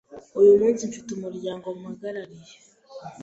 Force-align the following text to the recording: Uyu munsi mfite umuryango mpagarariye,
Uyu 0.39 0.53
munsi 0.61 0.81
mfite 0.89 1.09
umuryango 1.13 1.65
mpagarariye, 1.79 2.55